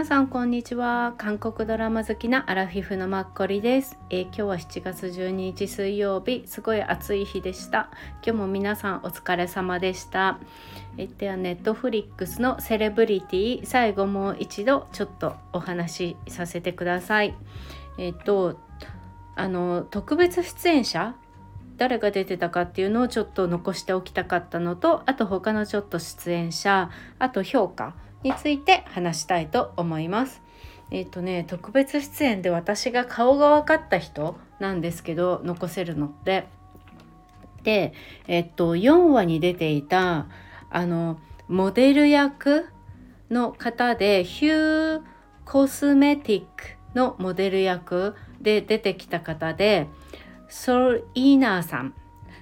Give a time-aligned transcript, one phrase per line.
[0.00, 1.12] 皆さんこんにちは。
[1.18, 6.44] 韓国ドラマ好きなアラフィフのマッコリです、えー、今日は7月12日水曜日。
[6.46, 7.90] すごい暑い日でした。
[8.24, 10.38] 今日も皆さんお疲れ様でした。
[10.96, 13.66] えー、ではネットフリックスのセレブリティ。
[13.66, 17.34] 最後もう一度ちょっとお話しさせてください。
[17.98, 18.58] えっ、ー、と
[19.36, 21.14] あの特別出演者？
[21.76, 27.92] 誰が出てたかっていうのをちょっと残しておきたかったのとあと他のちょっと出演者あと評価。
[28.22, 30.42] について話したいと思います。
[30.90, 36.46] えっ、とね特別出演で私が顔が分かった人なんですけど残せるのって。
[37.62, 37.92] で
[38.26, 40.26] えっ、と4話に出ていた
[40.70, 42.66] あのモデル役
[43.30, 45.02] の方でヒュー
[45.44, 46.48] コスメティック
[46.94, 49.88] のモデル役で出てきた方で
[50.48, 51.94] ソルイーナーさん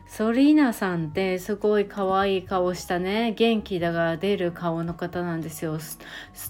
[0.08, 3.32] ソリーナさんってすごい可愛い顔したね。
[3.32, 5.78] 元気だが出る顔の方なんですよ。
[5.78, 5.98] ス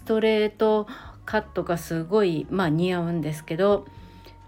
[0.06, 0.86] トレート
[1.26, 3.86] カットがすごいまあ似合うんですけど。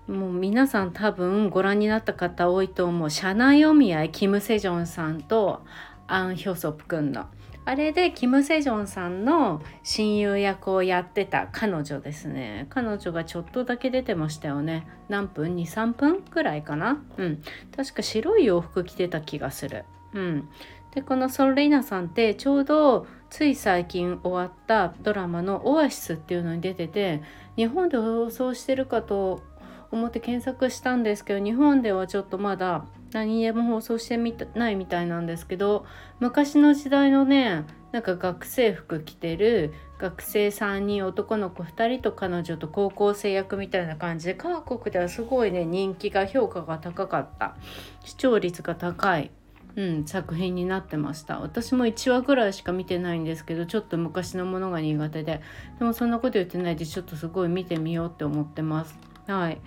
[0.08, 3.10] もう皆さん多分ご覧になった方多いと思う。
[3.10, 5.60] 社内お見合いキム・セジョンさんと
[6.08, 7.26] アン・ヒョソプ君の
[7.70, 12.66] あれでキム・セジョンさんの親友役をやってた彼女ですね。
[12.68, 14.88] 彼女がちょっとだけ出てましたよね。
[15.08, 17.00] 何分？23分くらいかな？
[17.16, 17.40] うん。
[17.76, 19.84] 確か白い洋服着てた気がする。
[20.14, 20.48] うん。
[20.96, 27.22] でこのソルリーナさんってちょうどつい最近終わったドラマの「オアシス」っていうのに出てて
[27.54, 29.44] 日本で放送してるかと
[29.92, 35.84] 思って検索したんですけど日本ではちょっとまだ何でも放送してみたないみたいなんですけど
[36.20, 47.56] 昔の時代のねなんか学生服着てる学生3人男の子2人と彼女と高校生役みたいな感じで韓国ではすごいね人気が評価が高かった。
[48.04, 49.30] 視聴率が高い、
[49.76, 51.40] うん、作品になってました。
[51.40, 55.40] 私も1話ぐらいしか見てないんですけどちょっと昔のものが苦手で。
[55.78, 59.09] でもそんなこと言ってないでちょっとすごい見てみようって思ってます。
[59.26, 59.60] はい。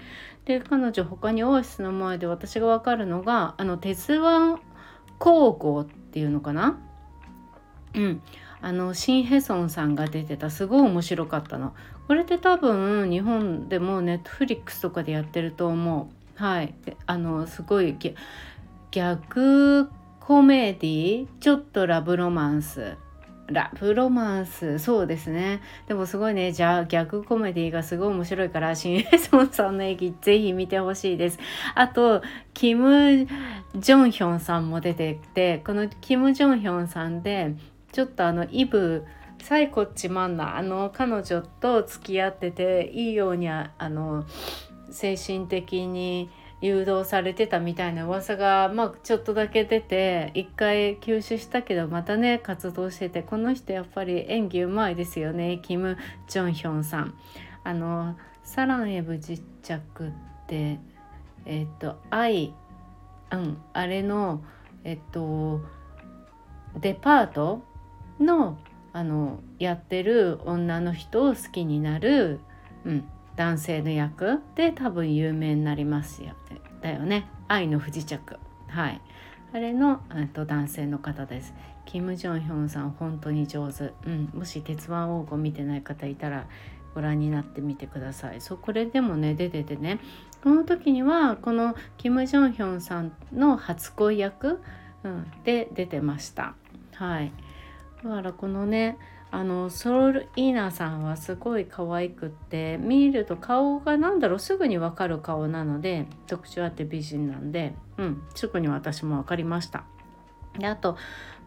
[0.46, 4.62] で彼女他にオアシスの前で私が分かるのがあの鉄腕
[5.20, 6.80] 高校っていうのかな？
[7.94, 8.22] うん。
[8.62, 11.74] あのシン・ヘソンさんが出てたすごい面白かったの。
[12.08, 16.42] これって多分日本でもネットフリックスとかでやってると思う。
[16.42, 16.74] はい。
[17.06, 17.98] あのすごい
[18.92, 19.90] 逆
[20.20, 22.98] コメディちょっとラブロマンス。
[23.54, 24.80] ラブロマンス。
[24.80, 25.62] そうですね。
[25.88, 26.52] でもすごいね。
[26.52, 31.40] じゃあ逆コメディがすごい面白いからシン・エソンさんの演技ぜひ見てほしいです。
[31.76, 32.22] あと
[32.54, 33.28] キム・
[33.76, 37.56] ジョンヒョンさんも出てきてこのキム・ジョンヒョンさんで
[37.92, 39.06] ちょっとあのイブ
[39.42, 44.26] サイコッチマンナあの彼女と付き合ってていいようにあの
[44.90, 46.30] 精神的に
[46.64, 55.98] 誘導されてたみたいな噂がまあちょっとだけ出て一回休止したけどまたね活動しててこの人やっぱり演技うまいですよねキム・
[56.30, 57.14] ジョンヒョンさん。
[57.66, 60.12] あのサランエブ実着っ
[60.48, 60.80] て
[61.46, 62.54] えっ、と愛
[63.32, 64.42] うんあれの
[64.86, 65.60] えっと
[66.80, 67.62] デパート
[68.22, 68.58] の
[68.94, 72.40] あのやってる女の人を好きになる、
[72.86, 76.36] うん、男性の役で多分有名になりますよ
[76.84, 77.26] だよね。
[77.48, 78.38] 愛の不時着。
[78.68, 79.02] はい。
[79.54, 81.54] あれのえっと男性の方です。
[81.86, 86.48] キム・ジョンヒョンさん本当に上手、うん、もし鉄腕王子見てない方いたら
[86.96, 88.42] ご覧になってみてください。
[88.42, 90.00] そうこれでもね出ててね。
[90.44, 94.60] この時にはこのキム・ジョンヒョンさんの初恋役、
[95.04, 96.56] うん、で出てました。
[96.96, 97.32] はい。
[98.04, 98.98] だからこのね
[99.34, 109.86] あのソウルイーナさんはすごい可愛くって見ると顔が何だろうすぐに分かる顔なので特徴あって美人なんでうんすぐに私も分かりました。
[110.60, 110.98] であと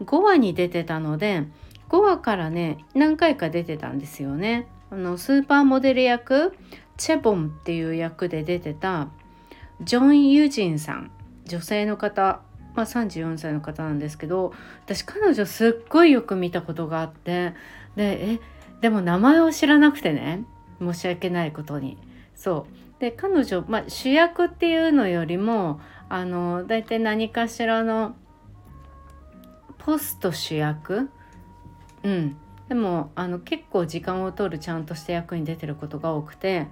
[0.01, 1.45] 5話に出てたので
[1.87, 4.67] 5話からね何回か出てたんですよね。
[4.91, 6.57] あのスーパーモデル役
[6.97, 9.07] チェボンっていう役で出てた
[9.79, 11.11] ジョン・ユジンさん。
[11.45, 12.41] 女性の方
[12.77, 14.53] まあ、34歳の方なんですけど
[14.85, 17.55] 私彼女すっごいよく見たことがあって
[17.95, 18.39] でえ
[18.81, 20.45] でも名前を知らなくてね
[20.79, 21.97] 申し訳ないことに。
[22.35, 23.01] そう。
[23.01, 28.15] で彼女、まあ、主役っていうのよりもあの大体何かしらの
[29.79, 31.09] ポスト主役？
[32.03, 32.37] うん。
[32.69, 36.67] でもあの結構時間を取るちゃんとした役に出てることが多くて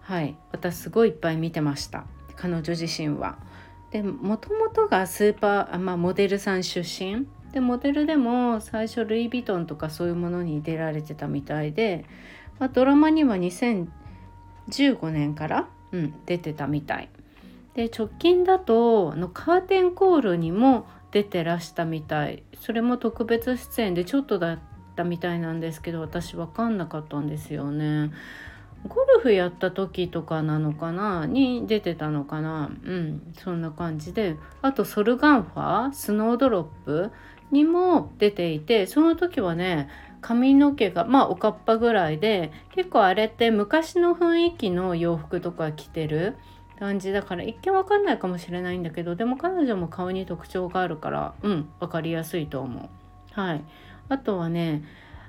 [0.00, 0.34] はい。
[0.50, 2.06] 私すごいいっぱい見てました。
[2.36, 3.36] 彼女自身は。
[3.92, 7.26] でもともとがスーパー、まあ、モデルさん出身。
[7.52, 12.06] でモデルでも最初ルイ・ヴィトンとかそういうものに出られてたみたいで、
[12.58, 17.10] まあ、ドラマには2015年から、うん、出てたみたい。
[17.74, 22.42] で直近だとのカーテンコールにも出てらしたみたい。
[22.58, 24.58] それも特別出演でちょっとだっ
[24.96, 28.10] たみたいなんですけど私分かんなかったんですよね。
[28.88, 31.26] ゴルフやった時とかなのかな？
[31.26, 32.70] に出てたのかな？
[32.84, 34.36] うんそんな感じで。
[34.60, 35.92] あとソルガンファー？
[35.92, 37.12] スノードロップ？
[37.50, 39.90] にも出ていてその時はね
[40.22, 46.38] 髪の毛がまあおかっぱぐらいで結構あれって昔の雰囲気の洋服とか着てる
[46.78, 52.88] 感じだから一見わかんないかもしれないんだけどでも彼女も顔に特徴があるからうん分かりやすいと思う。
[53.38, 53.64] はい。
[54.08, 54.82] あとはね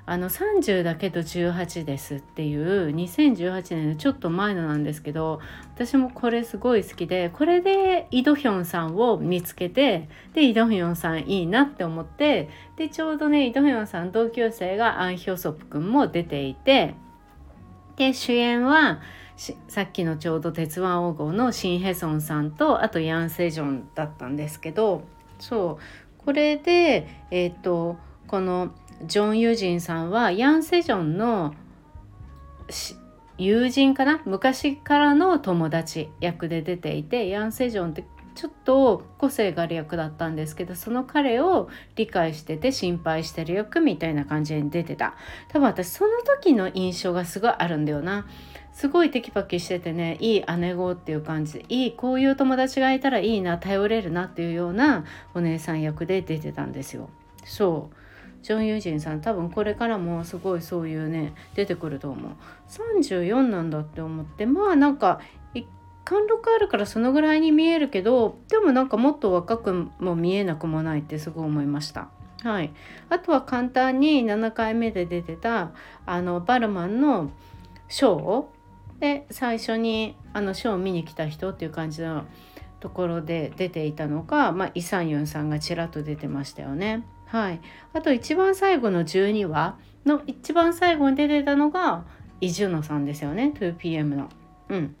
[0.06, 5.40] あの30だけど18ですっていう2018年のちょっと前のなんですけど
[5.74, 16.94] 私もこれすごい好きでこれでイ・ドヒョンさんを見つけてでイ・ドヒョンさんいいなって思ってでちょうどねイ・ドヒョンさん同級生がアン・ヒョソプ君も出ていて
[17.96, 19.00] で主演は
[19.68, 25.04] さっきのちょうど「鉄腕王号」のシン・ヘソンさんとあとヤン・セジョンだったんですけど
[25.38, 26.04] そう。
[26.24, 27.96] これでえっ、ー、と
[28.26, 28.70] この
[29.06, 31.54] ジョン・ユジンさんはヤン・セジョンの
[33.36, 34.20] 友人かな？
[34.24, 38.04] 昔からの友達役で出ていてヤン・セジョンって
[38.34, 45.14] ちょっと個性がある役だったんですけどその彼を理解してて心配してる役みたいな感じに出てた。
[45.48, 48.26] 多分私その時の印象がすごいあるんだよな。
[48.72, 57.08] すごいテキパキしててねいい姉子っていう感じでいいこういう友達がいたらいいな頼れるなっていうようなお姉さん役で出てたんですよ。
[57.44, 57.96] そう。
[58.44, 62.32] ジョン・ユージンさん多分これからもすごいそういうね出てくると思う
[62.68, 65.20] 34なんだって思ってまあなんか
[66.04, 72.08] 貫禄あるからそのぐらいに見えるけどでもなんかもっと若くも見えなくもないってすごい思いました。
[72.42, 72.74] はい、
[73.08, 75.70] あとは簡単に7回目で出てた
[76.04, 77.30] あのバルマンの
[77.88, 82.26] ショーで最初にあのショーを見に来た人っていう感じの
[82.80, 87.02] ところで出ていたのが、まあ、イ・サンユンさんがちらっと出てましたよね。
[87.34, 87.60] はい、
[87.92, 89.76] あと一番最後の12話
[90.06, 92.04] の一番最後に出てたのが
[92.40, 93.52] イ・ジュノさんですよね。
[93.58, 94.28] 2PM の。
[94.68, 94.94] うん。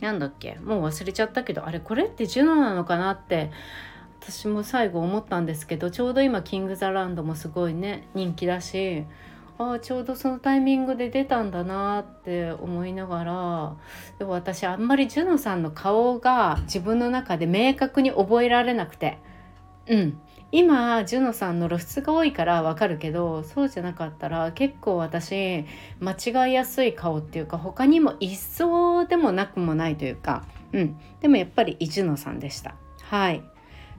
[0.00, 0.56] なんだっけ？
[0.56, 3.52] もう忘れちゃったけどあれこれってジュノなのかなって
[4.20, 9.04] 私も最後思ったんですけどちょうど今キング・ザ・ランドもすごいね人気だし
[9.56, 13.76] ああちょうどそのタイミングで出たんだなって思いながら
[14.18, 19.18] でも私あんまりジュノさんの顔が自分の中で明確に覚えられなくて。
[19.86, 20.18] うん。
[20.52, 25.64] 今ジュノさんの露出が多いからわかるけどそうじゃなかったら結構私
[25.98, 30.96] 間違いやすい顔っていうか他にも一層でもなくもないというかうん。
[31.20, 32.74] でもやっぱりイジュノさんでした。
[33.02, 33.42] はい。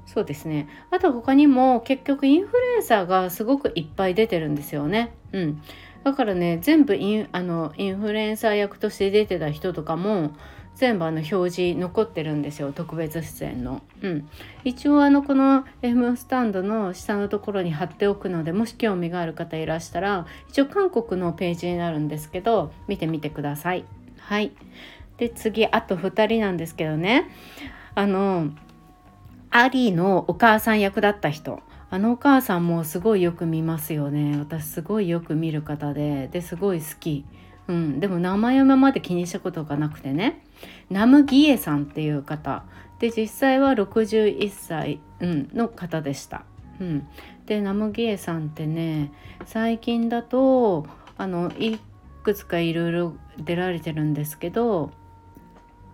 [0.05, 0.67] そうですね。
[0.91, 5.13] あと他にも結局インフルエンサーがすごくいっぱい出てるんですよね。
[5.31, 5.61] うん。
[6.03, 10.33] だからね全部インあのインフルエンサー役として出てた人とかも
[10.75, 13.81] 全部あの表示残ってるんですよ特別出演の。
[14.01, 14.29] うん、
[14.63, 23.85] 一応あのこの M スタンドの下のところに貼っておくのでもし興味がある方いらしたら一応韓国のページになるんですけど見てみてください。
[24.19, 24.51] はい
[25.17, 27.29] で次あと2人なんですけどね
[27.93, 28.49] あの
[29.51, 31.61] アリーのお母さん役だった人
[31.91, 37.25] あのお母さんもすごいよく見ますよね私すごいよく見る方でですごい好き。
[37.67, 40.43] うん、でも名前は今まで気にしたことがなくてね。
[40.89, 42.63] ナムギエさんっていう方。
[42.99, 46.45] で実際は61歳、うん、の方でした。
[46.79, 47.07] うん、
[47.45, 49.11] でナムギエさんってね
[49.45, 50.85] 最近だと
[51.17, 51.79] あのい
[52.23, 54.91] くつかいろいろ出られてるんですけど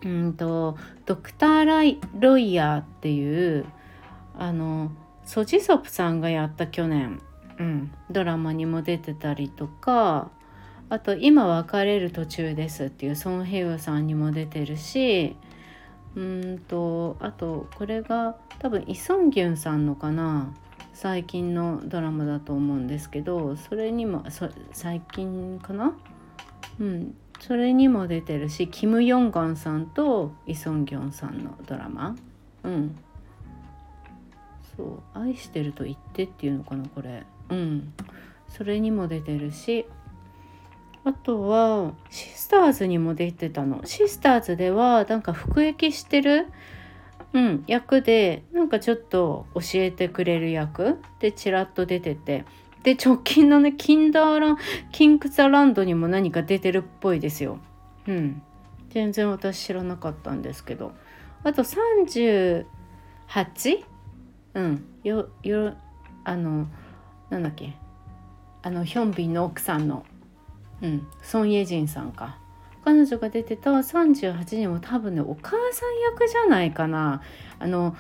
[0.03, 3.65] うんとドクターライ・ロイヤーっていう
[4.37, 4.91] あの
[5.25, 7.21] ソジソプさんがやった去年、
[7.59, 10.31] うん、ドラマにも出てたりとか
[10.89, 15.35] あと「今別れる途中です」っていうソン・ヘヨさんにも出てるし
[16.15, 20.53] うんとあとこれが多分イ・ソンギュンさんのかな
[20.93, 24.25] 最近のドラマだと思うんですけどそれにも
[24.71, 25.93] 最近かな？
[26.79, 32.17] うんそれにも出てるしキム・ヨンガンさんとイ・ソンギョンさんのドラマ。
[32.63, 32.95] うん。
[34.75, 37.23] そう「愛してると言って」っていうのかなこれ。
[37.49, 37.93] うん。
[38.49, 39.85] それにも出てるし
[41.09, 43.81] あとはシスターズにも出てたの。
[43.83, 46.45] シスターズではなんか服役してる、
[47.33, 50.99] うん、役でなんかちょっと教えてくれる役。
[51.19, 52.45] でちらっと出てて。
[52.83, 54.57] で直近のねキンダーラン
[54.91, 57.57] キングザランドにも何か出てるっぽいですよ。
[58.07, 58.43] うん、
[58.91, 60.93] 全然私知らなかったんですけど。
[61.43, 62.65] あと 38?
[64.53, 64.85] うん。
[65.03, 65.73] よよ
[66.23, 66.67] あの
[67.31, 67.73] なんだっけ？
[68.61, 70.05] あのヒョンビンの奥さんの。
[70.81, 72.37] うん、ソン・イェジンさんか。
[72.83, 77.21] 彼女が出てた38にも多分ねお母さん役じゃないかな。
[77.59, 77.95] あの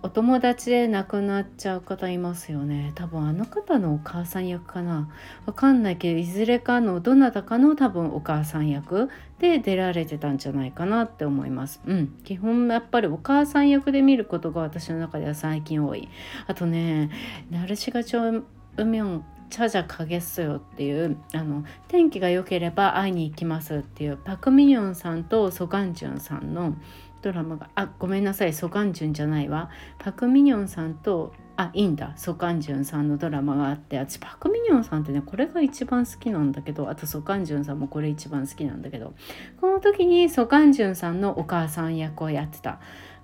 [0.00, 2.92] お友達で亡くなっちゃう方いますよね。
[2.94, 5.08] 多分あの方のお母さん役かな。
[5.44, 11.80] わかんないけどいずれかのどなたかの多分お母さん役で出られてたんじゃないかなって思います。
[11.84, 12.08] うん。
[12.22, 16.08] 基本やっぱりお母さん役で見ることが私の中では最近多い。
[16.46, 17.10] あとね
[17.50, 18.44] ナルシガチョ
[18.76, 26.74] ウミョンチャジャカゲッソよっていうあの天気が良ければ会いに行きますっていうパク・ミニョンさんとソガンジュンさんの
[27.22, 39.12] ドラマがあごめんなさいソガンジュンじゃないわパク・ミニョンさんとあいいんだソカンジュンさんのドラマがあって私パク・ミニョンさんってねこれが一番好きなんだけどあとソカンジュンさんもこれ一番好きなんだけど
[39.60, 42.78] この時にソカンジュンさんのお母さん役をやってた。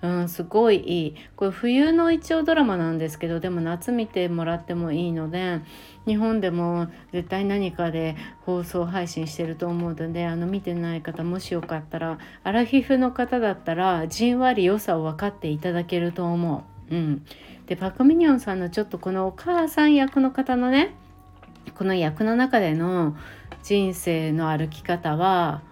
[0.04, 5.62] うん、すごいいいこれ冬の一応ドラマなんですけどでも夏見てもらってもいいので
[6.06, 16.94] 日本でも絶対何かで放送配信してると思うのであの見てない方もしよかったらアラフィフの方だったらじんわり良さを分かっていただけると思う。
[16.94, 17.25] うん、
[17.64, 20.94] でパク・ミニョンさんのちょっとこのお母さん役の方のね
[21.75, 23.16] この役の中での
[23.62, 25.62] 人生の歩き方は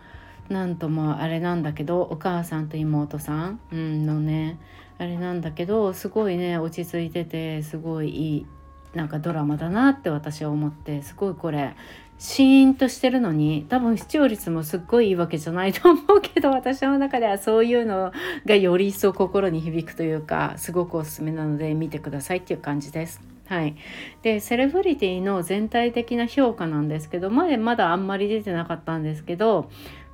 [0.49, 4.59] なんともあれなんだけどお母さんと妹さん、うん、のね。
[4.99, 8.47] あれなんだけどすごいね落ち着いててすごいいい
[8.95, 11.75] なんかドラマだなって私は思ってすごいこれ
[12.19, 18.13] シーンとしてるのに多分視聴率もすっごいいいわけじゃないと思うけど私の中ではそういうの
[18.47, 23.21] がより一層心に響くというかすごくおすすめなので見てくださいっていう感じです。
[23.47, 23.75] はい、
[24.23, 29.69] でセレブリティの全体的な評価なんですけどまだまだあんまり出てなかったんですけど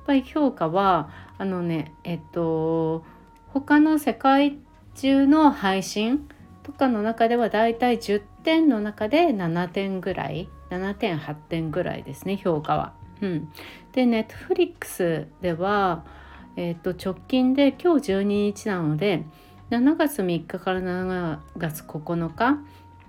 [0.05, 3.03] ぱり評価はあのねえっと
[3.53, 4.59] 他の世界
[4.95, 6.27] 中の配信
[6.63, 12.93] とかの中ではだいたい10点の中で7点ぐらい7点8点ぐらいですね評価は。
[13.21, 13.51] うん、
[13.91, 16.05] で Netflix では、
[16.55, 19.25] えー、と直近で今日12日なので
[19.71, 22.59] 7月3日から7月9日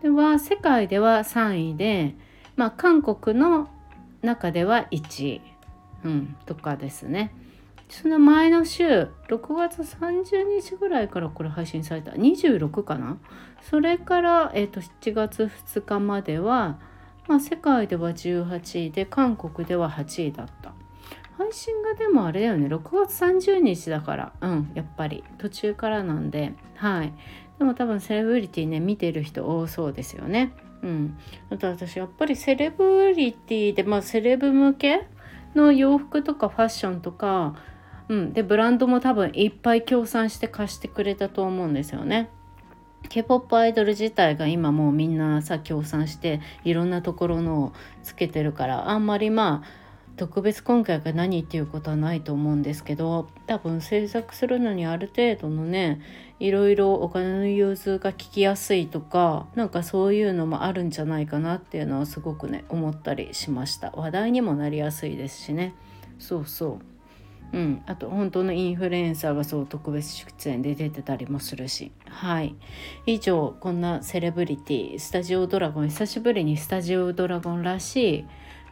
[0.03, 2.15] では世界では3位で、
[2.57, 3.69] まあ、韓国の
[4.23, 5.43] 中では1位、
[6.05, 7.33] うん、とかですね。
[7.89, 12.13] その前の週6月30日ぐらいからこれ配信された。
[12.13, 13.19] 26かな。
[13.63, 16.79] それから、えー、と7月2日までは
[17.31, 20.73] まあ、世界では18位で韓国では8位だった。
[21.39, 22.67] 配信がでもあれだよね。
[22.67, 24.33] 6月30日だから。
[24.41, 25.23] うんやっぱり。
[25.39, 26.55] 途中からなんで。
[26.75, 27.13] はい。
[27.61, 30.53] でも多分セレブリティね見てる人多そうですよね。
[30.83, 31.17] うん。
[31.51, 35.07] あと私やっぱりセレブリティでまあセレブ向け
[35.55, 37.55] の洋服とかファッションとか
[38.11, 42.29] うん、でブランドも多分いっぱい協賛して貸してくれたと思うんですよね。
[43.09, 49.80] K-POP アイドル自体が今もうみんなさ協賛していろんなところのをつけてるからあんまりまあ
[50.21, 56.03] 特別今回が何っていうことはないと思うんですけど多分制作するのにある程度のね
[56.39, 63.93] いろいろお金の融通が利きやすいとかなんかそういうのもあるんじゃないかなっていうのはすごくね思ったりしました。
[63.93, 65.73] 話題にもなりやすいですしね。
[66.19, 66.79] そうそ
[67.55, 67.57] う。
[67.57, 71.93] うん、あと本当のインフルエンサーがそう特別出演で出てたりもするし。
[72.07, 72.55] はい。
[73.07, 78.25] 以上こんなセレブリティスタジオドラゴン久しぶりにスタジオドラゴンらしい、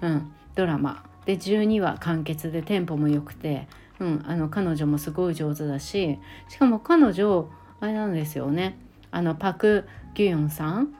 [0.02, 1.08] うん、ドラマ。
[1.28, 3.68] で12話完結でテンポも良くて、
[4.00, 6.18] うん、あの彼女もすごい上手だし
[6.48, 8.78] しかも彼女あれなんですよね。
[9.10, 10.94] あのパク・ギュヨンさん。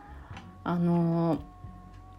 [0.64, 1.38] あの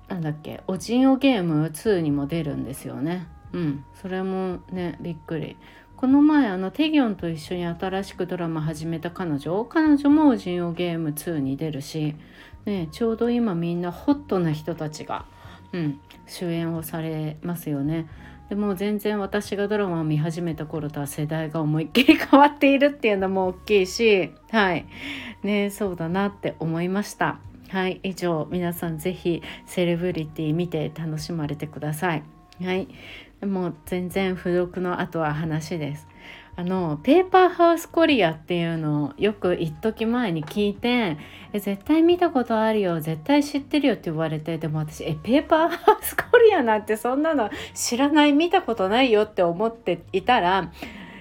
[0.08, 3.28] なんだっけおじんおゲーム2にも出るんですよね。
[3.54, 5.56] うんそれもねびっくり。
[5.96, 12.16] この前あのテギョンと一緒に新しくドラマ始めた彼女彼女も「ジンオゲーム2」に出るし、
[12.66, 15.26] ね、ちょうど今みんなホットな人たちが、
[15.74, 18.08] うん、主演をされますよね。
[18.50, 24.88] でも全然私がドラマを見始めた頃とは世代が思いっきり変わっているっていうのも大きいしはい
[25.44, 27.40] ねそうだなって思いました。
[27.70, 32.24] はい以上皆さん是非セレブリティ見て楽しまれてください。
[32.64, 32.88] はい
[33.46, 36.08] もう全然付録の後は話です。
[36.60, 41.18] あのペーパーハウスコリアっていうのをよく一時前に聞いて
[41.54, 50.74] え絶対見たことあるよ絶対知ってるよって言われてでも私えペーパーハウスコリアなんてそんなの知らない見たことないよって思っていたら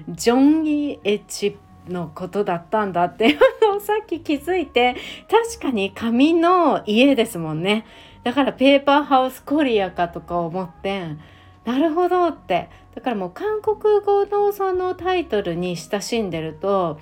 [0.08, 4.96] ジョン・ギエッジのことだったんだっていうのをさっき気づいて
[5.30, 7.86] 確かに紙の家ですもんね
[8.24, 11.37] だからペーパーハウスコリアかとか思って。
[11.68, 12.70] なるほどって。
[12.94, 16.98] だからもう韓国語のそのタイトルに親しんでると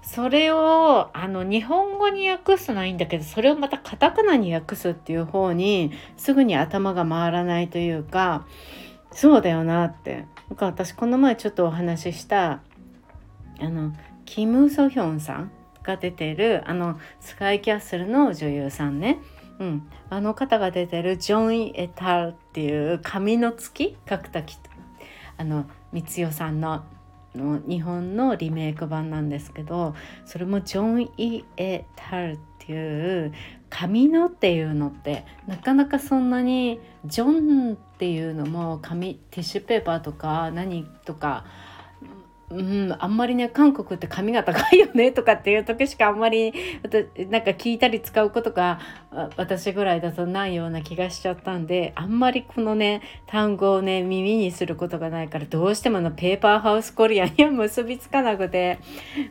[0.00, 8.46] それをあの日本語に訳すのはいいんだけどそれをまたカタカナに訳すっていう方にすぐに頭が回らないというか
[9.12, 10.24] そうだよなって。
[10.48, 12.62] なんか私この前ちょっとお話しした
[13.60, 13.92] あの
[14.24, 15.50] キム・ソヒョンさん
[15.82, 19.18] が出てるあのスカイキャッスルの女優さんね、
[19.58, 24.42] うん、あの方が出てるジョン・イエタルっていう「髪の月」角田
[25.36, 26.84] あの光代さんの
[27.34, 33.32] の日本のリメイク版なんですけどそれもジョン・イ・エタルっていう
[33.70, 41.44] 紙のっていうのってなかなかそんなにジョンっていうのも紙ティッシュペーパーとか何とか
[42.50, 46.52] うん、あんまりね韓国って髪が高いよねとかっていう時しかあんまり
[47.28, 48.80] なんか聞いたり使うことが
[49.36, 58.78] 私ぐらいだとないような気がしちゃったんであんまりこのね単語をね耳にすることがないからどうしてものペーパーハウスコリアには結びつかなくて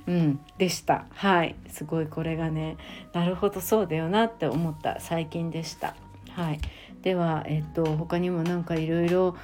[0.05, 1.05] うんでした。
[1.13, 1.55] はい。
[1.69, 2.77] すごいこれがね
[3.13, 4.99] なるほどそうだよなって思った。
[4.99, 5.95] 最近でした。
[6.37, 6.59] はい、
[7.01, 9.35] では、えっと、他にもなんかいろいろ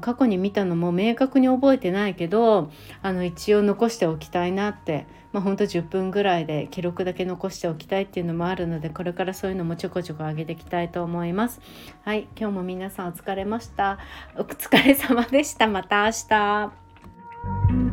[0.00, 11.60] 過去に見たのも明確に覚えてないけどあの一応残しておきたいなって、まあ、ほんと10分ぐらいで記録だけ残しておきたいっていうのもあるのでこれからそういうのもちょこちょこ上げていきたいと思います。
[12.02, 14.00] はい今日も皆さんお疲れました。
[14.36, 15.68] お疲れ様でした。
[15.68, 17.89] また明日。